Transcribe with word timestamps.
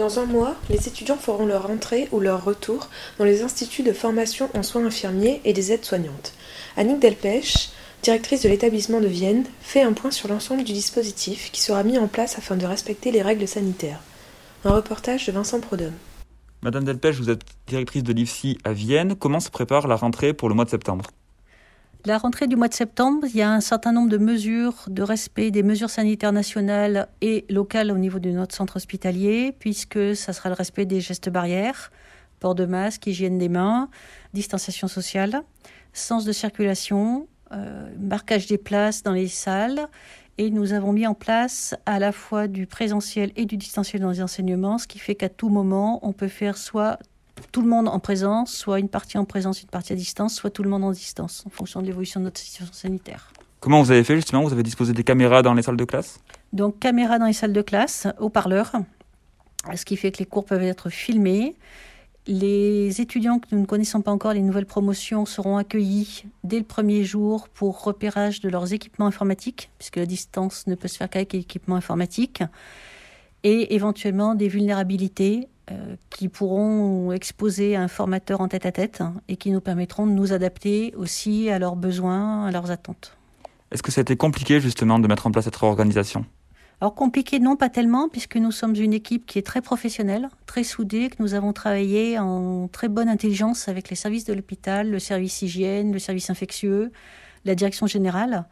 Dans 0.00 0.18
un 0.18 0.24
mois, 0.24 0.56
les 0.70 0.88
étudiants 0.88 1.18
feront 1.18 1.44
leur 1.44 1.70
entrée 1.70 2.08
ou 2.10 2.20
leur 2.20 2.42
retour 2.42 2.88
dans 3.18 3.26
les 3.26 3.42
instituts 3.42 3.82
de 3.82 3.92
formation 3.92 4.48
en 4.54 4.62
soins 4.62 4.86
infirmiers 4.86 5.42
et 5.44 5.52
des 5.52 5.72
aides-soignantes. 5.72 6.32
Annick 6.78 7.00
Delpech, 7.00 7.68
directrice 8.02 8.40
de 8.40 8.48
l'établissement 8.48 9.02
de 9.02 9.06
Vienne, 9.06 9.44
fait 9.60 9.82
un 9.82 9.92
point 9.92 10.10
sur 10.10 10.30
l'ensemble 10.30 10.64
du 10.64 10.72
dispositif 10.72 11.52
qui 11.52 11.60
sera 11.60 11.82
mis 11.82 11.98
en 11.98 12.08
place 12.08 12.38
afin 12.38 12.56
de 12.56 12.64
respecter 12.64 13.12
les 13.12 13.20
règles 13.20 13.46
sanitaires. 13.46 14.00
Un 14.64 14.70
reportage 14.70 15.26
de 15.26 15.32
Vincent 15.32 15.60
Prodhomme. 15.60 15.92
Madame 16.62 16.84
Delpech, 16.84 17.16
vous 17.16 17.28
êtes 17.28 17.42
directrice 17.66 18.02
de 18.02 18.14
l'IFSI 18.14 18.56
à 18.64 18.72
Vienne. 18.72 19.16
Comment 19.16 19.38
se 19.38 19.50
prépare 19.50 19.86
la 19.86 19.96
rentrée 19.96 20.32
pour 20.32 20.48
le 20.48 20.54
mois 20.54 20.64
de 20.64 20.70
septembre? 20.70 21.04
La 22.06 22.18
rentrée 22.18 22.46
du 22.46 22.56
mois 22.56 22.68
de 22.68 22.74
septembre, 22.74 23.26
il 23.28 23.36
y 23.36 23.42
a 23.42 23.50
un 23.50 23.60
certain 23.60 23.92
nombre 23.92 24.08
de 24.08 24.18
mesures 24.18 24.84
de 24.88 25.02
respect 25.02 25.50
des 25.50 25.62
mesures 25.62 25.90
sanitaires 25.90 26.32
nationales 26.32 27.08
et 27.20 27.44
locales 27.50 27.90
au 27.90 27.98
niveau 27.98 28.18
de 28.18 28.30
notre 28.30 28.54
centre 28.54 28.76
hospitalier, 28.76 29.54
puisque 29.58 30.16
ça 30.16 30.32
sera 30.32 30.48
le 30.48 30.54
respect 30.54 30.86
des 30.86 31.00
gestes 31.00 31.28
barrières, 31.28 31.90
port 32.38 32.54
de 32.54 32.64
masque, 32.64 33.06
hygiène 33.06 33.38
des 33.38 33.48
mains, 33.48 33.90
distanciation 34.32 34.88
sociale, 34.88 35.42
sens 35.92 36.24
de 36.24 36.32
circulation, 36.32 37.28
euh, 37.52 37.90
marquage 37.98 38.46
des 38.46 38.58
places 38.58 39.02
dans 39.02 39.12
les 39.12 39.28
salles. 39.28 39.88
Et 40.38 40.50
nous 40.50 40.72
avons 40.72 40.92
mis 40.92 41.06
en 41.06 41.14
place 41.14 41.74
à 41.84 41.98
la 41.98 42.12
fois 42.12 42.48
du 42.48 42.66
présentiel 42.66 43.30
et 43.36 43.44
du 43.44 43.58
distanciel 43.58 44.00
dans 44.00 44.10
les 44.10 44.22
enseignements, 44.22 44.78
ce 44.78 44.86
qui 44.86 44.98
fait 44.98 45.14
qu'à 45.14 45.28
tout 45.28 45.50
moment, 45.50 45.98
on 46.02 46.14
peut 46.14 46.28
faire 46.28 46.56
soit 46.56 46.98
tout 47.52 47.62
le 47.62 47.68
monde 47.68 47.88
en 47.88 47.98
présence, 47.98 48.52
soit 48.52 48.78
une 48.78 48.88
partie 48.88 49.18
en 49.18 49.24
présence, 49.24 49.62
une 49.62 49.68
partie 49.68 49.92
à 49.92 49.96
distance, 49.96 50.34
soit 50.34 50.50
tout 50.50 50.62
le 50.62 50.70
monde 50.70 50.84
en 50.84 50.92
distance, 50.92 51.44
en 51.46 51.50
fonction 51.50 51.80
de 51.80 51.86
l'évolution 51.86 52.20
de 52.20 52.24
notre 52.26 52.40
situation 52.40 52.72
sanitaire. 52.72 53.32
Comment 53.60 53.82
vous 53.82 53.90
avez 53.90 54.04
fait 54.04 54.16
justement? 54.16 54.42
Vous 54.42 54.52
avez 54.52 54.62
disposé 54.62 54.92
des 54.92 55.04
caméras 55.04 55.42
dans 55.42 55.54
les 55.54 55.62
salles 55.62 55.76
de 55.76 55.84
classe? 55.84 56.20
Donc 56.52 56.78
caméras 56.78 57.18
dans 57.18 57.26
les 57.26 57.32
salles 57.32 57.52
de 57.52 57.62
classe, 57.62 58.06
haut-parleurs, 58.18 58.72
ce 59.74 59.84
qui 59.84 59.96
fait 59.96 60.10
que 60.12 60.18
les 60.18 60.26
cours 60.26 60.44
peuvent 60.44 60.62
être 60.62 60.88
filmés. 60.88 61.54
Les 62.26 63.00
étudiants 63.00 63.38
que 63.38 63.48
nous 63.52 63.60
ne 63.60 63.66
connaissons 63.66 64.02
pas 64.02 64.10
encore, 64.12 64.32
les 64.32 64.42
nouvelles 64.42 64.66
promotions, 64.66 65.26
seront 65.26 65.56
accueillis 65.56 66.24
dès 66.44 66.58
le 66.58 66.64
premier 66.64 67.02
jour 67.04 67.48
pour 67.48 67.82
repérage 67.82 68.40
de 68.40 68.48
leurs 68.48 68.72
équipements 68.72 69.06
informatiques, 69.06 69.70
puisque 69.78 69.96
la 69.96 70.06
distance 70.06 70.66
ne 70.66 70.74
peut 70.74 70.88
se 70.88 70.96
faire 70.96 71.10
qu'avec 71.10 71.34
équipements 71.34 71.76
informatiques, 71.76 72.42
et 73.42 73.74
éventuellement 73.74 74.34
des 74.34 74.48
vulnérabilités 74.48 75.48
qui 76.10 76.28
pourront 76.28 77.12
exposer 77.12 77.76
un 77.76 77.88
formateur 77.88 78.40
en 78.40 78.48
tête-à-tête 78.48 79.02
et 79.28 79.36
qui 79.36 79.50
nous 79.50 79.60
permettront 79.60 80.06
de 80.06 80.12
nous 80.12 80.32
adapter 80.32 80.92
aussi 80.96 81.50
à 81.50 81.58
leurs 81.58 81.76
besoins, 81.76 82.46
à 82.46 82.50
leurs 82.50 82.70
attentes. 82.70 83.16
Est-ce 83.70 83.82
que 83.82 83.92
ça 83.92 84.00
a 84.00 84.02
été 84.02 84.16
compliqué 84.16 84.60
justement 84.60 84.98
de 84.98 85.06
mettre 85.06 85.26
en 85.26 85.30
place 85.30 85.44
cette 85.44 85.62
organisation 85.62 86.24
alors 86.82 86.94
compliqué, 86.94 87.40
non 87.40 87.56
pas 87.56 87.68
tellement, 87.68 88.08
puisque 88.08 88.36
nous 88.36 88.52
sommes 88.52 88.74
une 88.74 88.94
équipe 88.94 89.26
qui 89.26 89.38
est 89.38 89.42
très 89.42 89.60
professionnelle, 89.60 90.30
très 90.46 90.64
soudée, 90.64 91.10
que 91.10 91.16
nous 91.22 91.34
avons 91.34 91.52
travaillé 91.52 92.18
en 92.18 92.68
très 92.68 92.88
bonne 92.88 93.10
intelligence 93.10 93.68
avec 93.68 93.90
les 93.90 93.96
services 93.96 94.24
de 94.24 94.32
l'hôpital, 94.32 94.90
le 94.90 94.98
service 94.98 95.42
hygiène, 95.42 95.92
le 95.92 95.98
service 95.98 96.30
infectieux, 96.30 96.90
la 97.44 97.54
direction 97.54 97.86
générale. 97.86 98.46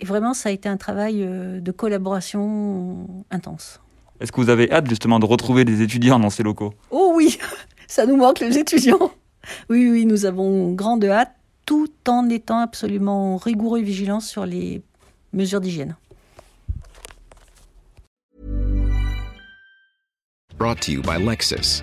Et 0.00 0.04
vraiment, 0.04 0.34
ça 0.34 0.50
a 0.50 0.52
été 0.52 0.68
un 0.68 0.76
travail 0.76 1.22
euh, 1.22 1.60
de 1.60 1.72
collaboration 1.72 3.24
intense. 3.30 3.80
Est-ce 4.20 4.30
que 4.30 4.40
vous 4.40 4.50
avez 4.50 4.70
hâte 4.70 4.88
justement 4.88 5.18
de 5.18 5.26
retrouver 5.26 5.64
des 5.64 5.82
étudiants 5.82 6.20
dans 6.20 6.30
ces 6.30 6.42
locaux? 6.42 6.72
Oh 6.90 7.12
oui, 7.14 7.38
ça 7.86 8.06
nous 8.06 8.16
manque 8.16 8.40
les 8.40 8.58
étudiants. 8.58 9.10
Oui, 9.68 9.90
oui, 9.90 10.06
nous 10.06 10.24
avons 10.24 10.72
grande 10.72 11.04
hâte, 11.04 11.34
tout 11.66 11.90
en 12.08 12.28
étant 12.28 12.60
absolument 12.60 13.36
rigoureux 13.36 13.80
et 13.80 13.82
vigilants 13.82 14.20
sur 14.20 14.46
les 14.46 14.82
mesures 15.32 15.60
d'hygiène. 15.60 15.96
Brought 20.56 20.80
to 20.82 20.92
you 20.92 21.02
by 21.02 21.18
Lexus. 21.18 21.82